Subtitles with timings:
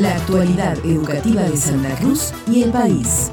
[0.00, 3.30] La actualidad educativa de Santa Cruz y el país.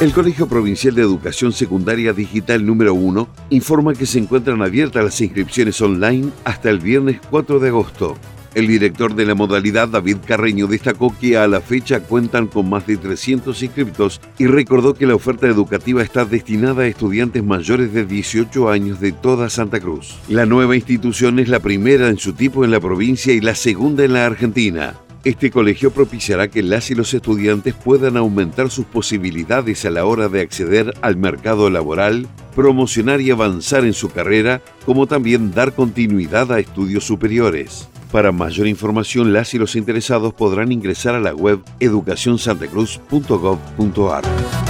[0.00, 5.20] El Colegio Provincial de Educación Secundaria Digital número 1 informa que se encuentran abiertas las
[5.20, 8.16] inscripciones online hasta el viernes 4 de agosto.
[8.56, 12.86] El director de la modalidad, David Carreño, destacó que a la fecha cuentan con más
[12.86, 18.06] de 300 inscriptos y recordó que la oferta educativa está destinada a estudiantes mayores de
[18.06, 20.14] 18 años de toda Santa Cruz.
[20.30, 24.04] La nueva institución es la primera en su tipo en la provincia y la segunda
[24.04, 24.94] en la Argentina.
[25.22, 30.30] Este colegio propiciará que las y los estudiantes puedan aumentar sus posibilidades a la hora
[30.30, 36.50] de acceder al mercado laboral, promocionar y avanzar en su carrera, como también dar continuidad
[36.52, 37.90] a estudios superiores.
[38.16, 44.65] Para mayor información, las y los interesados podrán ingresar a la web educacionsantacruz.gov.ar.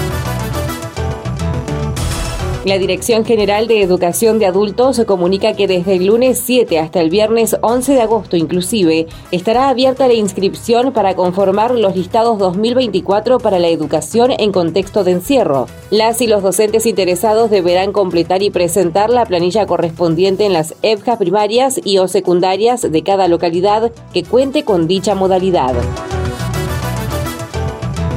[2.66, 7.10] La Dirección General de Educación de Adultos comunica que desde el lunes 7 hasta el
[7.10, 13.60] viernes 11 de agosto inclusive estará abierta la inscripción para conformar los listados 2024 para
[13.60, 15.68] la educación en contexto de encierro.
[15.92, 21.18] Las y los docentes interesados deberán completar y presentar la planilla correspondiente en las EBJA
[21.18, 25.72] primarias y o secundarias de cada localidad que cuente con dicha modalidad.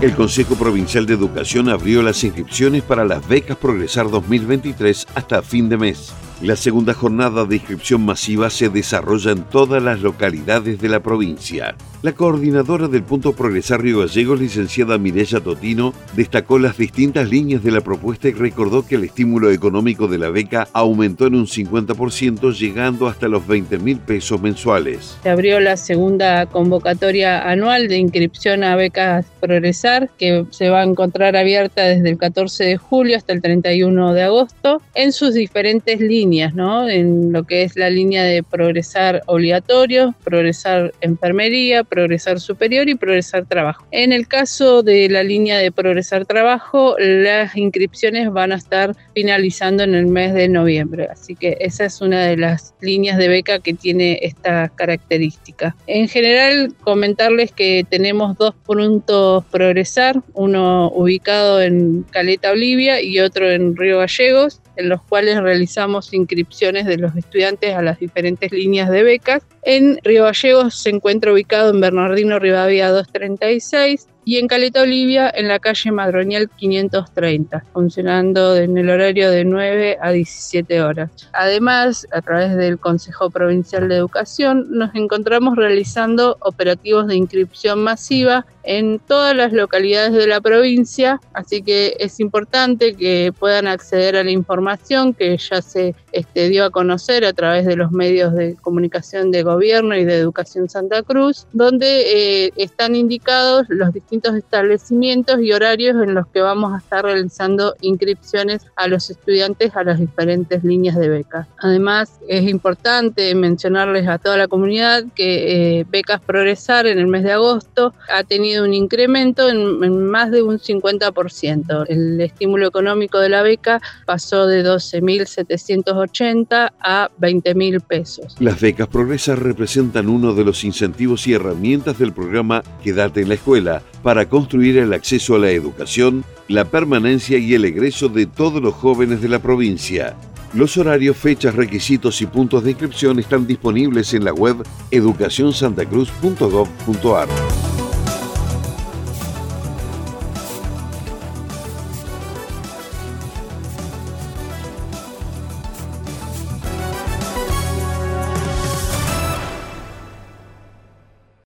[0.02, 5.68] El Consejo Provincial de Educación abrió las inscripciones para las becas Progresar 2023 hasta fin
[5.68, 6.14] de mes.
[6.42, 11.76] La segunda jornada de inscripción masiva se desarrolla en todas las localidades de la provincia.
[12.02, 17.72] La coordinadora del Punto Progresar Río Gallegos, licenciada Mireya Totino, destacó las distintas líneas de
[17.72, 22.58] la propuesta y recordó que el estímulo económico de la beca aumentó en un 50%,
[22.58, 25.18] llegando hasta los 20 mil pesos mensuales.
[25.24, 30.86] Se abrió la segunda convocatoria anual de inscripción a becas Progresar, que se va a
[30.86, 36.00] encontrar abierta desde el 14 de julio hasta el 31 de agosto, en sus diferentes
[36.00, 36.88] líneas, ¿no?
[36.88, 43.46] En lo que es la línea de Progresar obligatorio, Progresar enfermería, Progresar Superior y Progresar
[43.46, 43.86] Trabajo.
[43.92, 49.84] En el caso de la línea de Progresar Trabajo, las inscripciones van a estar finalizando
[49.84, 53.60] en el mes de noviembre, así que esa es una de las líneas de beca
[53.60, 55.76] que tiene esta característica.
[55.88, 63.50] En general, comentarles que tenemos dos puntos Progresar, uno ubicado en Caleta, Olivia y otro
[63.50, 68.90] en Río Gallegos en los cuales realizamos inscripciones de los estudiantes a las diferentes líneas
[68.90, 69.44] de becas.
[69.64, 75.48] En Río Gallegos se encuentra ubicado en Bernardino Rivadavia 236 y en Caleta Olivia en
[75.48, 81.10] la calle Madronial 530, funcionando en el horario de 9 a 17 horas.
[81.34, 88.46] Además, a través del Consejo Provincial de Educación, nos encontramos realizando operativos de inscripción masiva
[88.62, 94.24] en todas las localidades de la provincia, así que es importante que puedan acceder a
[94.24, 98.56] la información que ya se este, dio a conocer a través de los medios de
[98.62, 105.42] comunicación de gobierno y de Educación Santa Cruz, donde eh, están indicados los distintos establecimientos
[105.42, 110.00] y horarios en los que vamos a estar realizando inscripciones a los estudiantes a las
[110.00, 111.48] diferentes líneas de becas.
[111.60, 117.24] Además, es importante mencionarles a toda la comunidad que eh, Becas Progresar en el mes
[117.24, 121.86] de agosto ha tenido un incremento en, más de un 50%.
[121.88, 128.36] El estímulo económico de la beca pasó de 12.780 a 20.000 pesos.
[128.40, 133.36] Las becas Progresar representan uno de los incentivos y herramientas del programa Quédate en la
[133.36, 138.60] escuela para construir el acceso a la educación, la permanencia y el egreso de todos
[138.62, 140.18] los jóvenes de la provincia.
[140.54, 147.59] Los horarios, fechas, requisitos y puntos de inscripción están disponibles en la web educacionsantacruz.gov.ar.